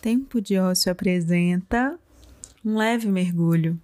Tempo 0.00 0.40
de 0.40 0.58
Ócio 0.58 0.90
apresenta 0.90 1.98
um 2.64 2.74
leve 2.78 3.06
mergulho. 3.06 3.78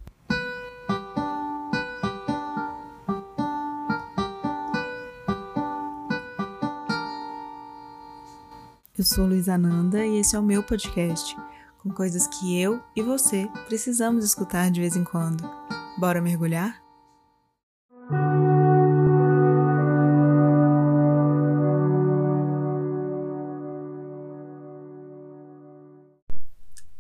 Eu 8.97 9.05
sou 9.05 9.27
Luísa 9.27 9.57
Ananda 9.57 10.07
e 10.07 10.17
esse 10.17 10.35
é 10.35 10.39
o 10.39 10.43
meu 10.43 10.63
podcast, 10.63 11.37
com 11.83 11.91
coisas 11.91 12.27
que 12.27 12.59
eu 12.59 12.83
e 12.97 13.03
você 13.03 13.47
precisamos 13.67 14.25
escutar 14.25 14.71
de 14.71 14.81
vez 14.81 14.97
em 14.97 15.05
quando. 15.05 15.47
Bora 15.99 16.23
mergulhar? 16.23 16.86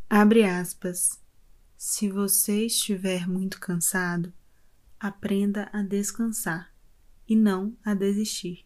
Abre 0.09 0.45
aspas. 0.45 1.20
Se 1.77 2.09
você 2.09 2.66
estiver 2.66 3.28
muito 3.28 3.59
cansado, 3.59 4.33
aprenda 5.01 5.69
a 5.73 5.83
descansar 5.83 6.73
e 7.28 7.34
não 7.34 7.77
a 7.84 7.92
desistir. 7.92 8.64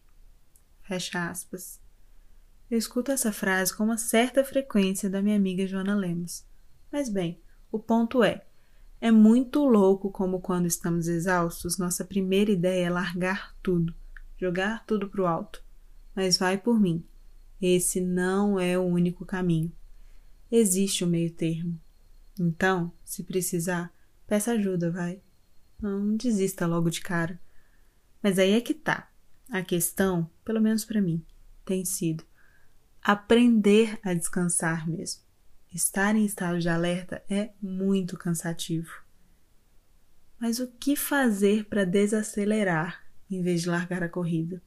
Fecha 0.83 1.31
aspas. 1.31 1.81
Eu 2.69 2.77
escuto 2.77 3.11
essa 3.11 3.31
frase 3.31 3.75
com 3.75 3.83
uma 3.83 3.97
certa 3.97 4.43
frequência 4.43 5.09
da 5.09 5.19
minha 5.19 5.35
amiga 5.35 5.65
Joana 5.65 5.95
Lemos. 5.95 6.45
Mas 6.91 7.09
bem, 7.09 7.41
o 7.71 7.79
ponto 7.79 8.23
é: 8.23 8.45
é 9.01 9.09
muito 9.09 9.65
louco 9.65 10.11
como 10.11 10.41
quando 10.41 10.67
estamos 10.67 11.07
exaustos, 11.07 11.75
nossa 11.75 12.05
primeira 12.05 12.51
ideia 12.51 12.85
é 12.85 12.89
largar 12.89 13.57
tudo, 13.63 13.95
jogar 14.37 14.85
tudo 14.85 15.09
pro 15.09 15.25
alto. 15.25 15.63
Mas 16.15 16.37
vai 16.37 16.55
por 16.55 16.79
mim. 16.79 17.03
Esse 17.59 17.99
não 17.99 18.59
é 18.59 18.77
o 18.77 18.83
único 18.83 19.25
caminho 19.25 19.71
existe 20.51 21.03
o 21.03 21.07
um 21.07 21.09
meio 21.09 21.31
termo. 21.31 21.79
Então, 22.39 22.91
se 23.03 23.23
precisar, 23.23 23.93
peça 24.27 24.51
ajuda, 24.51 24.91
vai. 24.91 25.21
Não 25.81 26.15
desista 26.15 26.67
logo 26.67 26.89
de 26.89 27.01
cara. 27.01 27.39
Mas 28.21 28.37
aí 28.37 28.51
é 28.51 28.61
que 28.61 28.73
tá. 28.73 29.11
A 29.49 29.61
questão, 29.61 30.29
pelo 30.45 30.61
menos 30.61 30.85
para 30.85 31.01
mim, 31.01 31.25
tem 31.65 31.83
sido 31.83 32.23
aprender 33.01 33.99
a 34.03 34.13
descansar 34.13 34.87
mesmo. 34.87 35.23
Estar 35.73 36.15
em 36.15 36.25
estado 36.25 36.59
de 36.59 36.69
alerta 36.69 37.23
é 37.29 37.51
muito 37.61 38.17
cansativo. 38.17 38.91
Mas 40.39 40.59
o 40.59 40.67
que 40.67 40.95
fazer 40.95 41.65
para 41.65 41.85
desacelerar 41.85 43.03
em 43.29 43.41
vez 43.41 43.61
de 43.61 43.69
largar 43.69 44.03
a 44.03 44.09
corrida? 44.09 44.61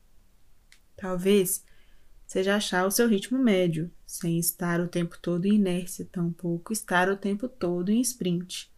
Talvez 0.96 1.64
seja 2.34 2.56
achar 2.56 2.84
o 2.84 2.90
seu 2.90 3.08
ritmo 3.08 3.38
médio, 3.38 3.88
sem 4.04 4.40
estar 4.40 4.80
o 4.80 4.88
tempo 4.88 5.16
todo 5.22 5.46
em 5.46 5.54
inércia, 5.54 6.04
tampouco 6.10 6.72
estar 6.72 7.08
o 7.08 7.16
tempo 7.16 7.48
todo 7.48 7.90
em 7.90 8.00
sprint. 8.00 8.74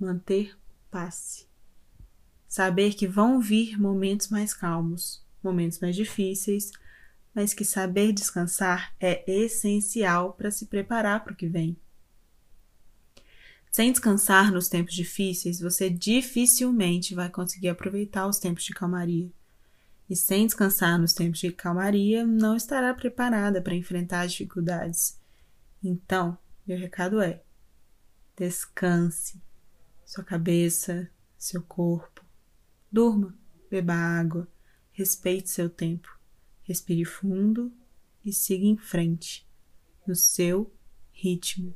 Manter 0.00 0.54
o 0.54 0.90
passe. 0.90 1.46
Saber 2.48 2.94
que 2.94 3.06
vão 3.06 3.42
vir 3.42 3.78
momentos 3.78 4.28
mais 4.28 4.54
calmos, 4.54 5.22
momentos 5.42 5.80
mais 5.80 5.94
difíceis, 5.94 6.70
mas 7.34 7.52
que 7.52 7.62
saber 7.62 8.10
descansar 8.10 8.94
é 8.98 9.22
essencial 9.30 10.32
para 10.32 10.50
se 10.50 10.64
preparar 10.64 11.22
para 11.24 11.34
o 11.34 11.36
que 11.36 11.46
vem. 11.46 11.76
Sem 13.70 13.92
descansar 13.92 14.50
nos 14.50 14.66
tempos 14.66 14.94
difíceis, 14.94 15.60
você 15.60 15.90
dificilmente 15.90 17.14
vai 17.14 17.28
conseguir 17.28 17.68
aproveitar 17.68 18.26
os 18.26 18.38
tempos 18.38 18.64
de 18.64 18.72
calmaria 18.72 19.30
e 20.08 20.14
sem 20.16 20.46
descansar 20.46 20.98
nos 20.98 21.14
tempos 21.14 21.40
de 21.40 21.50
calmaria, 21.52 22.26
não 22.26 22.56
estará 22.56 22.92
preparada 22.92 23.60
para 23.62 23.74
enfrentar 23.74 24.22
as 24.22 24.32
dificuldades. 24.32 25.18
Então, 25.82 26.36
meu 26.66 26.78
recado 26.78 27.20
é: 27.20 27.42
descanse 28.36 29.40
sua 30.04 30.22
cabeça, 30.22 31.10
seu 31.36 31.62
corpo. 31.62 32.24
Durma, 32.90 33.36
beba 33.70 33.94
água, 33.94 34.48
respeite 34.92 35.50
seu 35.50 35.68
tempo. 35.68 36.08
Respire 36.62 37.04
fundo 37.04 37.72
e 38.24 38.32
siga 38.32 38.64
em 38.64 38.76
frente, 38.76 39.46
no 40.06 40.14
seu 40.14 40.72
ritmo. 41.12 41.74